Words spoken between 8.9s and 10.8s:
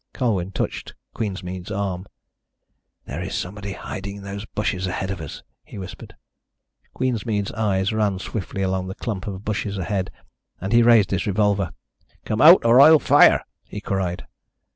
clump of bushes ahead, and